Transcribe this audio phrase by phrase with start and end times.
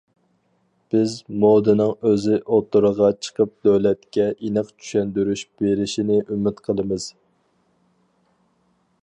[0.93, 7.07] بىز مودىنىڭ ئۆزى ئوتتۇرىغا چىقىپ دۆلەتكە ئېنىق چۈشەندۈرۈش بېرىشىنى ئۈمىد قىلىمىز.